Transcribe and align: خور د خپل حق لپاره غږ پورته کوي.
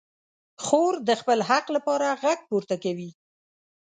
خور 0.63 0.93
د 1.07 1.09
خپل 1.21 1.39
حق 1.49 1.65
لپاره 1.75 2.07
غږ 2.21 2.39
پورته 2.49 2.75
کوي. 2.83 3.09